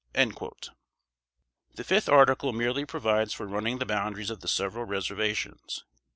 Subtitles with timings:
[0.15, 5.83] The fifth article merely provides for running the boundaries of the several reservations.